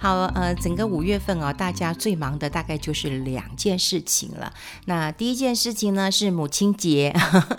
[0.00, 4.54] 好，呃，整个五月份啊，大家最忙的大概就是两件事情了。
[4.84, 7.12] 那第一件事情呢是母亲节，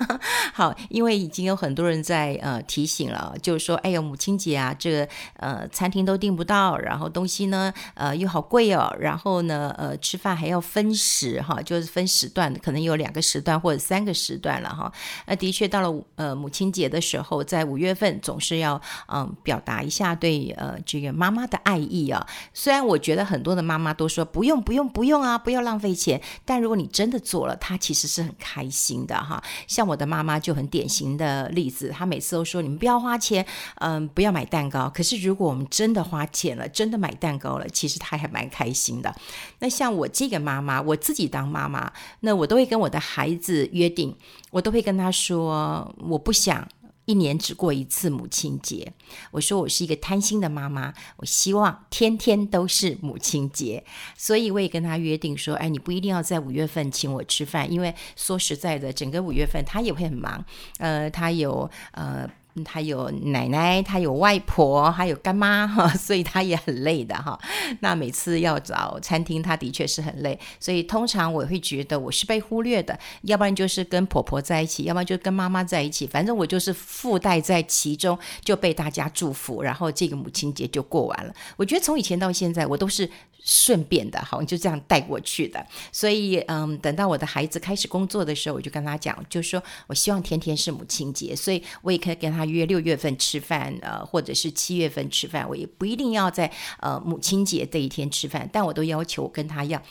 [0.56, 14.90] 好，因为已经有很多人在呃提醒了，就是说，哎呦，母亲节啊，这个呃餐厅都订不到，然后东西呢呃又好贵哦，然后呢呃吃饭还要分时哈，就是分时段，可能有两个时段或者三个时段了哈。
[15.26, 22.26] 那的确到了呃母亲节的时候，在五月份总是要嗯、表达一下对呃这个妈妈的爱意啊。
[22.54, 29.42] 虽然我觉得很多的妈妈都说不用不用不用啊，不要浪费钱，但如果你真的做了，她其实是很开心的哈。
[29.68, 34.90] 像我的妈妈就很典型的例子，她每次都说你们不要花钱，嗯，不要买蛋糕。
[34.94, 39.14] 可是如果我们真的花钱了，真的买蛋糕了，其实她还蛮开心的。
[39.60, 44.16] 那像我这个妈妈，我自己当妈妈，那我都会跟我的孩子约定，
[44.52, 46.68] 我都会跟他说，我不想。
[47.10, 48.94] 一年只过一次母亲节，
[49.32, 53.84] 我说我是一个贪心的妈妈，我希望天天都是母亲节，
[54.16, 60.46] 所以我也跟他约定说，哎，你不一定要在五月份请我吃饭，因为说实在的，整个五月份他也会很忙，
[60.78, 62.30] 呃，他有呃。
[62.66, 67.40] 他有奶奶，他有外婆，还有干妈哈， 所以他也很累的哈。
[67.80, 81.34] 那每次要找餐厅，他的确是很累，所以通常我会觉得我是被忽略的，要不然就是跟婆婆在一起，要不然就跟妈妈在一起，反正我就是附带在其中，就被大家祝福，然后这个母亲节就过完了。
[81.56, 83.10] 我觉得从以前到现在，我都是。
[83.44, 85.66] 顺便的，好，就这样带过去的。
[85.92, 99.82] 所以，嗯，等到我的孩子开始工作的时候，我就跟他讲，就说我希望天天是母亲节，所以我也可以跟他约六月份吃饭，呃，或者是七月份吃饭，我也不一定要在呃母亲节这一天吃饭，但我都要求跟他要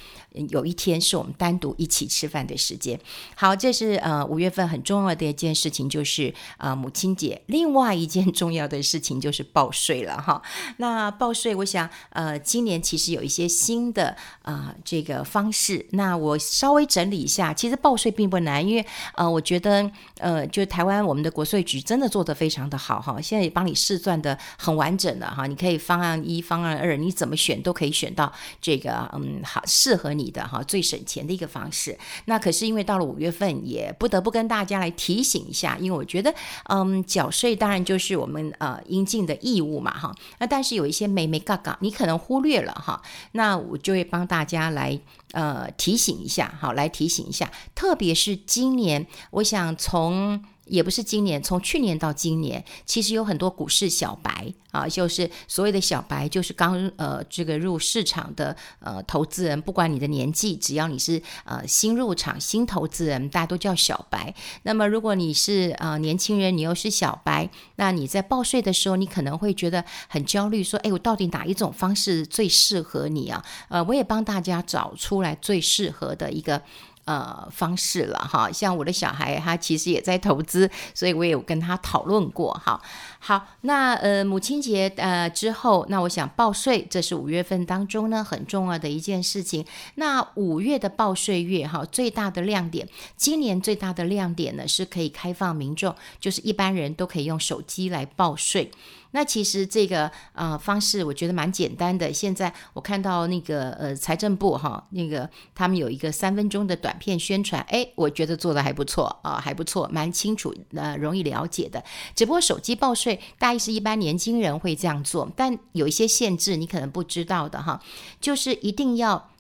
[0.48, 2.98] 有一天是我们单独一起吃饭的时间。
[3.34, 7.42] 好，这是呃五月份很重要的一件事情，就是呃母亲节。
[7.46, 10.40] 另外一件重要的事情就是报税了哈。
[10.78, 13.48] 那报税，我想呃今年其实有一些。
[13.48, 31.96] 新的啊、这个方式，那我稍微整理一下，其实报税并不难，因为呃，我觉得呃，就台湾我们的国税局真的做得非常的好哈，现在也帮你试算的很完整的哈，你可以方案一、方案二，你怎么选都可以选到这个嗯好适合你的哈最省钱的一个方式。
[32.24, 36.34] 那可是因为到了五月份，也不得不跟大家来提醒一下，因为我觉得
[36.64, 43.00] 嗯缴税当然就是我们呃应尽的义务嘛哈，那但是有一些眉眉角角，你可能忽略了哈。
[43.32, 44.98] 那我就会帮大家来
[45.32, 50.42] 呃提醒一下，好，来提醒一下，特别是今年，我想从。
[50.68, 64.34] 也不是今年，从去年到今年，其实有很多股市小白啊，就是所谓的小白，就是刚呃这个入市场的呃投资人，不管你的年纪，只要你是呃新入场新投资人，大家都叫小白。
[64.62, 73.44] 那么如果你是呃年轻人，你又是小白，那你在报税的时候，你可能会觉得很焦虑，说，哎，我到底哪一种方式最适合你啊？
[73.68, 76.62] 呃，我也帮大家找出来最适合的一个。
[77.08, 82.78] 呃，方式了哈，像我的小孩，他其实也在投资，所以我也有跟他讨论过哈。
[83.20, 89.64] 好，那呃，母亲节呃之后，那我想报税，这是五月份当中呢很重要的一件事情。
[89.96, 98.70] 那五月的报税月哈，最大的亮点，今年最大的亮点呢是可以开放民众，就是一般人都可以用手机来报税。
[99.12, 102.12] 那其实这个呃方式我觉得蛮简单的。
[102.12, 111.82] 现在我看到那个呃财政部哈，那个他们有一个三分钟的短片宣传，哎，我觉得做得还不错啊、还不错，蛮清楚呃，容易了解的。
[112.14, 113.07] 只不过手机报税
[113.38, 117.80] 大概是一般年轻人会这样做，但有一些限制你可能不知道的哈，
[118.20, 119.30] 就是一定要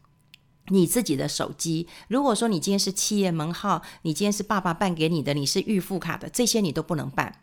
[0.68, 1.88] 你自己的手机。
[2.08, 7.40] 如果说你今天是企业门号，你今天是爸爸办给你的，你是预付卡的，这些你都不能办。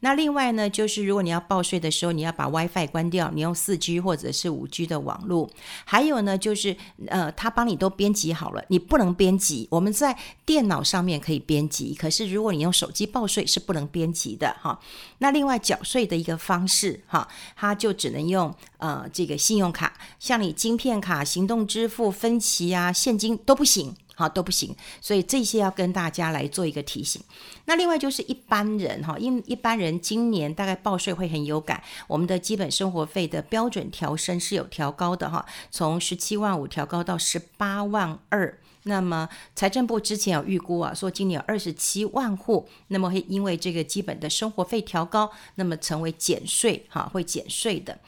[0.00, 5.50] 那另外呢，就是如果你要报税的时候，你要把 WiFi 关掉，你用 4G 或者是 5G 的网络。
[5.84, 6.76] 还有呢，就是
[7.08, 9.66] 呃，他帮你都编辑好了，你不能编辑。
[9.70, 14.78] 我们在电脑上面可以编辑，可是如果你用手机报税是不能编辑的哈。
[15.18, 23.94] 那另外缴税的一个方式哈，它就只能用呃这个信用卡，像你晶片卡、行动支付、分期啊、现金都不行。
[24.18, 27.22] 好，都不行，所以这些要跟大家来做一个提醒。
[27.66, 38.58] 那另外就是一般人哈，因为一般人今年大概报税会很有感，我们的基本生活费的标准调升是有调高的哈，从十七万五调高到十八万二。
[38.84, 47.98] 那么财政部之前有预估啊，说今年有二十七万户，那么会因为这个基本的生活费调高，那么成为减税哈，会减税的。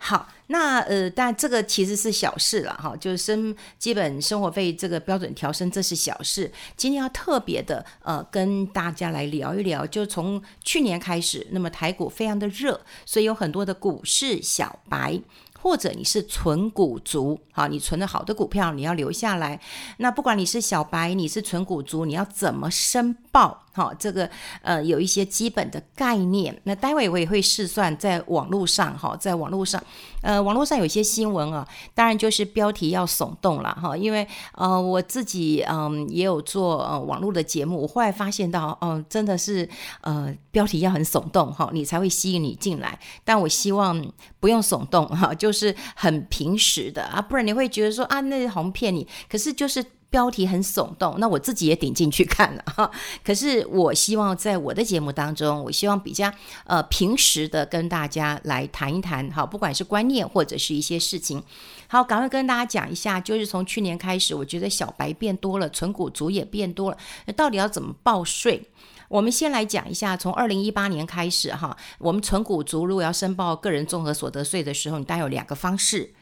[0.00, 6.50] 好，那呃，但这个其实是小事了哈，就是生基本生活费这个标准调升，这是小事。
[6.76, 15.20] 今天要特别的呃，跟大家来聊一聊，就从去年开始，那么台股非常的热，所以有很多的股市小白。
[15.60, 19.60] 或者你是存股族，好，你存了好的股票，你要留下来。
[19.96, 23.64] 那不管你是小白，你是存股族，你要怎么申报？
[23.72, 24.28] 好，这个
[24.62, 26.60] 呃有一些基本的概念。
[26.64, 29.80] 那待会我也会试算，在网络上哈，在网络上，
[30.20, 39.68] 呃，网络上有一些新闻啊，当然就是标题要耸动了哈，因为呃我自己嗯也有做呃网络的节目，我后来发现到，嗯，真的是
[40.00, 42.98] 呃标题要很耸动哈，你才会吸引你进来。
[43.24, 44.04] 但我希望
[44.40, 49.06] 不用耸动哈，就是很平实的啊，不然你会觉得说啊，那好像骗你。
[49.30, 49.84] 可是就是。
[50.10, 52.90] 标题很耸动，那我自己也点进去看了哈。
[53.22, 56.32] 可是我希望在我的节目当中，我希望比较
[56.64, 61.42] 呃平时的跟大家来谈一谈，哈，不管是观念或者是一些事情。
[61.88, 66.96] 好，赶快跟大家讲一下，就是从去年开始，我觉得小白变多了，存股族也变多了，
[67.26, 68.70] 那到底要怎么报税？
[69.08, 76.14] 我们先来讲一下，从二零一八年开始哈，我们存股族如果要申报个人综合所得税的时候，你大概有两个方式，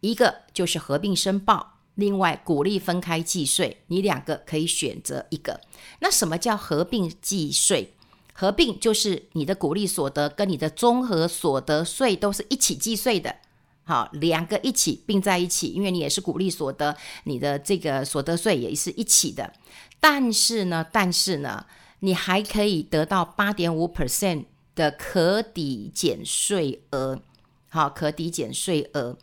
[0.00, 1.79] 一个就是合并申报。
[1.94, 5.60] 另外，股利分开计税，你两个可以选择一个。
[6.00, 7.92] 那什么叫合并计税？
[8.32, 13.36] 合并就是你的股利所得跟你的综合所得税都是一起计税的。
[13.84, 19.52] 好，两个一起并在一起，因为你也是股利所得，你的这个所得税也是一起的。
[19.98, 21.66] 但是呢，但是呢，
[21.98, 24.44] 你还可以得到八点五 percent
[24.74, 27.20] 的可抵减税额。
[27.68, 29.18] 好，可抵减税额。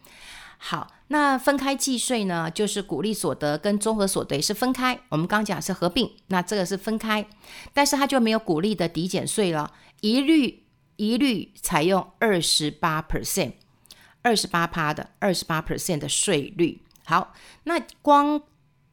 [0.67, 0.91] 好。
[1.07, 4.99] 那分开计税呢，就是鼓励所得跟综合所得是分开。
[5.07, 7.25] 我们刚讲是合并，那这个是分开，
[7.73, 9.71] 但是它就没有鼓励的抵减税了，
[10.01, 10.65] 一律
[10.97, 13.53] 一律采用二十八 percent，
[14.21, 16.81] 二十八趴的二十八 percent 的税率。
[17.05, 17.33] 好，
[17.63, 18.41] 那光。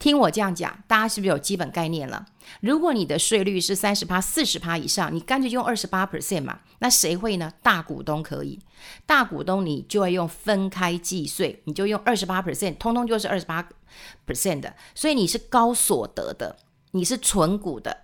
[0.04, 2.26] 听我这样讲，大家是不是有基本概念了？
[2.60, 6.60] 如果你的税率是三十趴、四十趴以上，你干脆用二十八 percent 嘛。
[6.80, 7.50] 那谁会呢？
[7.62, 8.60] 大股东可以，
[9.06, 13.66] 大股东你就要用分开计税，你就用二十八 percent，通通就是二十八
[14.26, 14.74] percent 的。
[14.94, 16.54] 所以你是高所得的，
[16.90, 18.02] 你是存股的，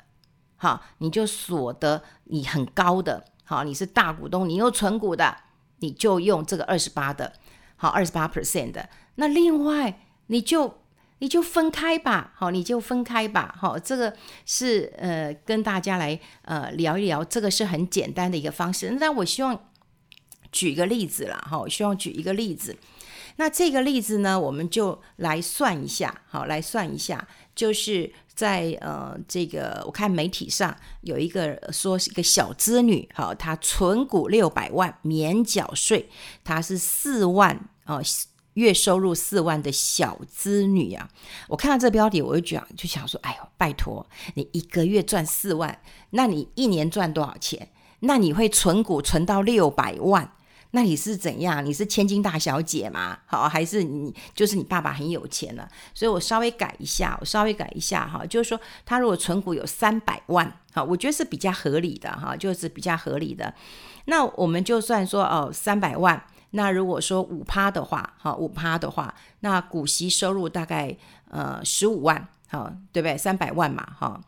[0.56, 5.36] 好，你就所得你很高的，好，你是大股东，你又存股的，
[5.80, 7.34] 你就用这个二十八的，
[7.76, 8.88] 好，二十八 percent 的。
[9.16, 10.79] 那另外你就。
[11.20, 14.14] 你就分开吧，好，你就分开吧，好，这个
[14.44, 18.96] 是呃跟大家来呃聊一聊，这个是很简单的一个方式。
[18.98, 19.68] 那我希望
[20.50, 22.76] 举一个例子啦，哈，我希望举一个例子。
[23.36, 36.08] 那这个例子呢，我们就来算一下，好，来算一下，就是在呃这个我看媒体上有一个说是一个小资女，好，她存股六百万免缴税，
[36.42, 38.02] 她是四万哦。
[38.54, 41.08] 月收入四万的小资女啊，
[41.48, 44.04] 我看到这标题，我就讲，就想说，哎呦，拜托，
[44.34, 45.80] 你一个月赚四万，
[46.10, 47.68] 那你一年赚多少钱？
[48.00, 50.32] 那你会存股存到六百万？
[50.72, 51.64] 那你是怎样？
[51.64, 53.18] 你是千金大小姐吗？
[53.26, 55.68] 好，还是你就是你爸爸很有钱了？
[55.94, 63.54] 所以我稍微改一下，我稍微改一下哈，就是说，他如果存股有三百万，好，我觉得是比较合理的哈，就是比较合理的。
[64.06, 66.24] 那我们就算说哦，三百万。
[66.50, 70.96] 那如果说五趴的话，哈，五趴的话，那股息收入大概
[71.28, 73.16] 呃十五万，好，对不对？
[73.16, 74.20] 三百万嘛，哈，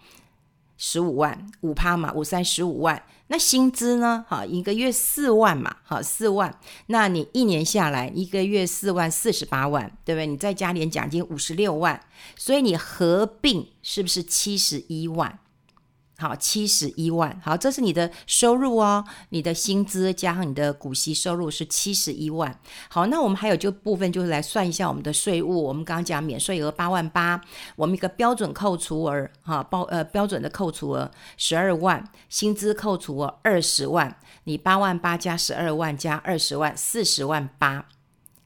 [0.76, 3.02] 十五万，五趴嘛，五三十五万。
[3.28, 4.25] 那薪资呢？
[4.28, 6.54] 哈，一个月四万嘛，哈，四万。
[6.87, 10.26] 那你一年下来一个月四万，四十八万，对不对？
[10.26, 12.00] 你再加点奖金五十六万，
[12.37, 15.38] 所以你合并是不是七十一万？
[16.23, 17.37] 好，七十一万。
[17.45, 22.57] 好，这是你的收入哦，你的薪资加上你的股息收入是七十一万。
[22.88, 25.64] 好，那我们还有就部分就是来算一下我们的税务。
[25.64, 27.41] 我们刚刚讲免税额八万八，
[27.75, 37.88] 我们一个标准扣除额哈，报呃标准的扣除额十二万，薪资扣除额二十万，你八万八加十二万加二十万，四十万八，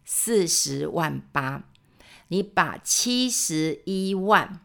[0.06, 1.64] 四十万八。
[2.28, 4.61] 你把七十一万，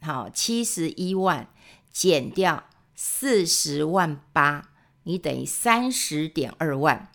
[0.00, 1.46] 好，七十一万。
[1.94, 2.64] 减掉
[2.96, 4.70] 四十万八，
[5.04, 7.08] 你等于三十点二万。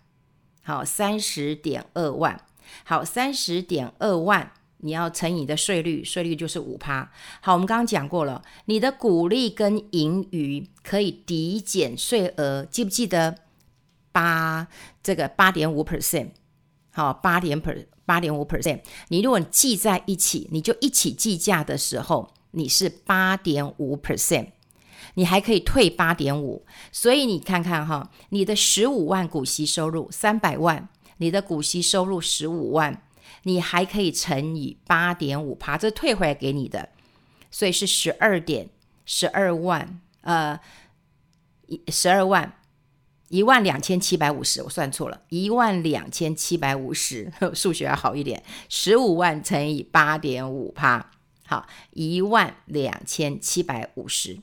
[0.62, 2.46] 好，三十点二万。
[2.84, 7.12] 好，三十点二万，你要乘以你的税率，税率就是五趴。
[7.42, 13.36] 好，我们刚刚讲过了，你的股利跟盈余可以抵减税额，记不记得
[14.12, 14.66] 八
[15.02, 16.30] 这个八点五 percent？
[16.92, 18.80] 好，八点 per 八点五 percent。
[19.08, 22.32] 你如果记在一起，你就一起计价的时候。
[22.52, 24.48] 你是八点五 percent，
[25.14, 30.88] 你还可以退八点五，所以你看看哈，你的十五万股息收入三百万，
[31.18, 33.02] 你的股息收入十五万，
[33.44, 36.88] 你还可以乘以八点五趴，这退回来给你的，
[37.50, 38.68] 所以是十二点
[39.04, 40.58] 十二万，呃，
[41.66, 42.56] 一十二万。
[43.32, 51.12] 一万两千七百五十，我算错了，一万两千七百五十， 数学要好一点，十五万乘以八点五趴，
[51.46, 54.36] 好，一万两千七百五十。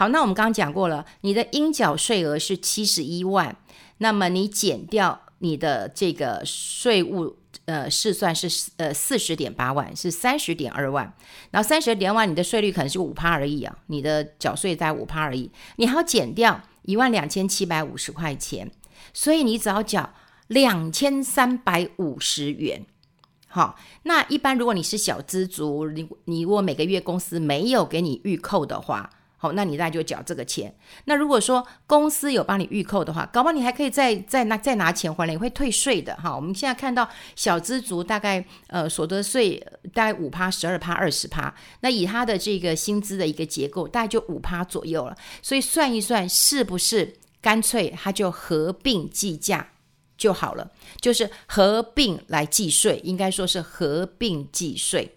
[0.00, 3.54] 好，那我们刚刚讲过了，你的应缴税额是七十一万，
[3.98, 11.12] 那么你减掉你的这个税务，呃，试算是呃四十点八万，是三十点二万，
[11.50, 16.62] 然后三十点万，你的税率可能是五趴而已啊，你的缴税在五趴而已，你还要减掉。
[16.84, 18.72] 一万两千七百五十块钱，
[19.12, 20.14] 所以你只要缴
[20.46, 22.86] 两千三百五十元。
[23.48, 29.10] 好，那一般如果你是小资族，你你如果每个月公司没有给你预扣的话。
[29.42, 30.70] 好，那你大概就缴这个钱。
[31.06, 36.36] 那如果说公司有帮你预扣的话，搞不好你还可以再再拿再拿钱回来，你会退税的哈。
[36.36, 39.58] 我们现在看到小资族大概呃所得税
[39.94, 45.16] 大概五趴、十二趴、二十趴，那以他的这个薪资的一个结构，大概就五趴左右了。
[45.40, 49.70] 所以算一算，是不是干脆他就合并计价
[50.18, 50.70] 就好了？
[51.00, 55.16] 就是合并来计税，应该说是合并计税。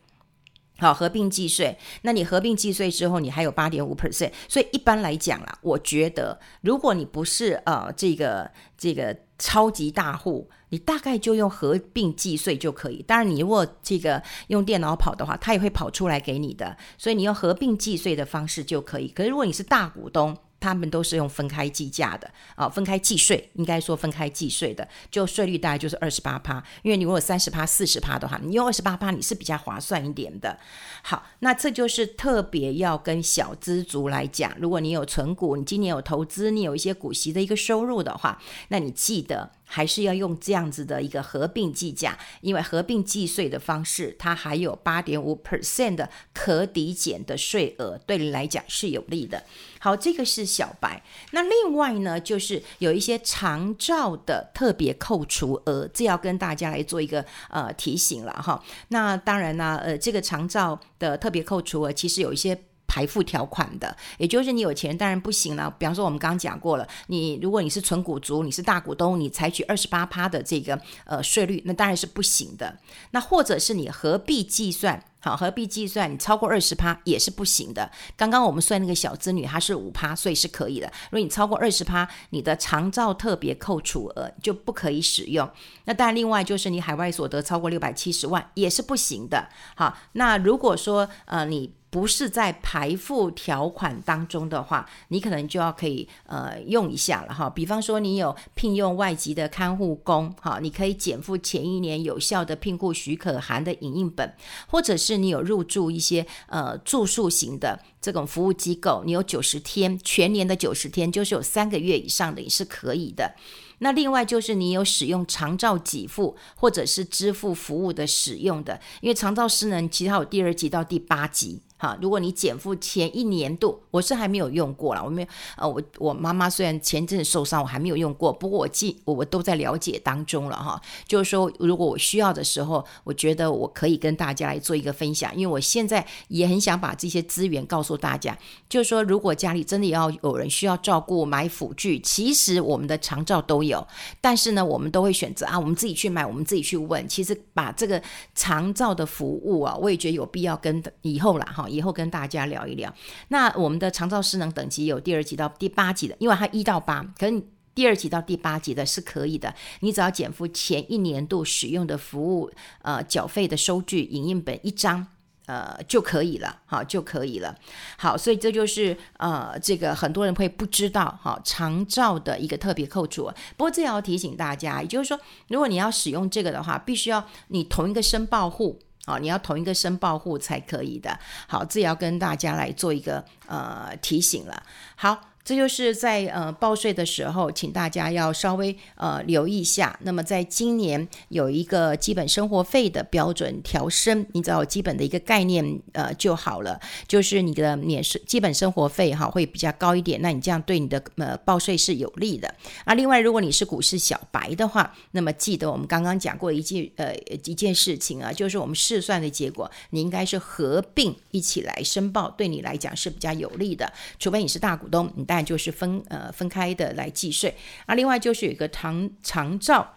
[0.77, 13.03] 好，合并计税，那你合并计税之后，你还有八点五 percent，所以一般来讲啦，我觉得如果你不是呃这个这个超级大户，你大概就用合并计税就可以。
[13.03, 19.07] 当然，你如果这个用电脑跑的话，它也会跑出来给你的，所以你用合并计税的方式就可以。
[19.09, 26.63] 可是如果你是大股东，他们都是用分开计价的啊，分开计税，应该说分开计税的，就税率大概就是二十八趴。
[26.83, 30.57] 因为你如果三十趴、四十趴的话，你用二十八趴你是比较划算一点的。
[31.01, 39.51] 好，那这就是特别要跟小资族来讲，如果你有存股，你今年有投资，你有一些股息的一个收入的话，那你记得。
[39.65, 49.43] 还是要用这样子的一个合并计价，因为合并计税的方式，它还有八点五 percent 的可抵减的税额，对你来讲是有利的。
[49.79, 51.03] 好，这个是小白。
[51.31, 58.63] 那另外呢，就是有一些长照的特别扣除额，这要跟大家来做一个呃提醒了哈。
[58.89, 62.57] 那当然呢，呃，这个长照的特别扣除额其实有一些。
[62.93, 65.67] 财富条款的，也就是你有钱当然不行了。
[65.79, 72.77] 比方说，我们刚刚讲过了，你如果你是纯股族，你是大股东，你采取二十八趴的这个呃税率，那当然是不行的。
[73.09, 77.89] 那或者是你合并计算，好，合并计算你超过二十趴也是不行的。
[78.17, 80.87] 刚刚我们算那个小资女，她是五趴，所以是可以的。
[81.11, 85.49] 如果你超过二十趴，你的长照特别扣除额就不可以使用。
[85.85, 89.47] 那当然，另外就是你海外所得超过六百七十万也是不行的。
[89.75, 91.73] 好，那如果说呃你。
[91.93, 97.47] 不是在排付条款当中的话，你可能就要可以呃用一下了哈。
[97.47, 104.33] 比方说你有聘用外籍的看护工哈，你可以减负前一年有效的聘雇许可函的影印本，
[104.65, 113.35] 或者是你有入住一些呃住宿型的这种服务机构，你有九十天全年的九十天，就是有三个月以上的也是可以的。
[113.79, 121.61] 那另外就是你有使用长照给付或者是支付服务的使用的，因为长照失能其实有第二级到第八级。
[121.83, 130.81] 哈，如果你减负前一年度，我是还没有用过了，我没有，呃，我我妈妈虽然前阵子受伤，我还没有用过，不过我记我我都在了解当中了哈。
[131.05, 138.37] 就是说，如果我需要的时候，我觉得我可以跟大家来做一个分享，因为我现在也很想把这些资源告诉大家。
[138.69, 143.85] 就是说，如果家里真的要有人需要照顾买辅具，其实我们的长照都有，
[144.21, 147.05] 但是呢，我们都会选择啊，我们自己去买，我们自己去问。
[147.09, 148.01] 其实把这个
[148.33, 151.67] 长照的服务啊，我也觉得有必要跟以后啦哈。
[151.73, 152.93] 以后跟大家聊一聊，
[153.29, 157.43] 那我们的长照失能等级有第二级到第八级的，因为它一到八，可是
[157.75, 162.51] 第二级到第八级的是可以的，你只要减负前一年度使用的服务
[162.83, 165.07] 呃缴费的收据影印本一张
[165.47, 167.55] 呃就可以了，好就可以了。
[167.97, 173.23] 好，所以这就是呃这个很多人会不知道哈长照的一个特别扣除，
[173.57, 178.79] 不过这也要提醒大家，也就是说，如果你要使用这个的话，必须要你同一个申报户。
[179.05, 181.19] 好，你要同一个申报户才可以的。
[181.47, 184.63] 好，这也要跟大家来做一个呃提醒了。
[184.95, 189.99] 好，这就是在呃报税的时候，请大家要稍微呃留意一下。
[190.03, 196.79] 那么在今年有一个基本生活费的标准调升，你只要基本的一个概念呃就好了。
[197.09, 202.47] 就是你的免税基本生活费哈会比较高一点，那你这样对你的呃报税是有利的。
[202.85, 213.91] 啊，另外如果你是股市小白的话，那么记得我们刚刚讲过一件呃一件事情啊，就是我们试算的结果，你应该是合并一起来申报，对你来讲是比较有利的。
[214.17, 215.32] 除非你是大股东，你。
[215.33, 217.55] 但就是分呃分开的来计税
[217.87, 219.95] 啊，另外就是有一个长长照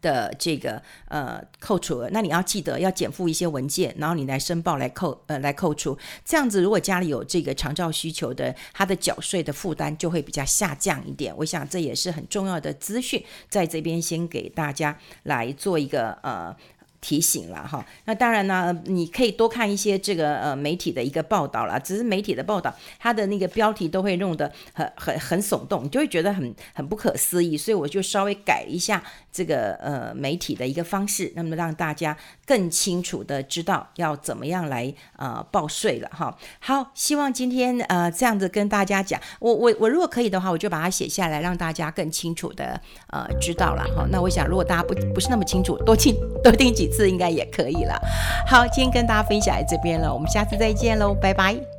[0.00, 11.34] 的这个呃扣除额，那你要记得要减负一些文件，然后你来申报来扣呃来扣除，这样子如果家里有这个长照需求的，他的缴税的负担就会比较下降一点。
[11.36, 16.56] 我想这也是很重要的资讯，在这边先给大家来做一个呃。
[17.00, 21.78] 提醒了哈，那当然呢，你可以多看一些这个呃媒体的一个报道啦。
[21.78, 27.56] 只是媒体的报道，它的那个标题都会弄得很很很耸动，你就会觉得很很不可思议。
[27.56, 36.36] 所以我就稍微改一下这个呃媒体的一个方式，那么让大家更清楚的知道要怎么样来呃报税了哈。
[36.58, 44.06] 好，希望今天呃这样子跟大家讲，我我我如果可以的话，我就把它写下来，让大家更清楚的呃知道了哈。
[44.10, 47.08] 那我想，如果大家不不是那么清楚，多听多听几次。
[47.08, 47.98] 应该也可以了。
[48.46, 51.77] 好，今天跟大家分享在这边了，我们下次再见喽，拜拜。